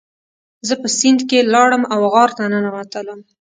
[0.67, 3.19] زه په سیند کې لاړم او غار ته ننوتلم.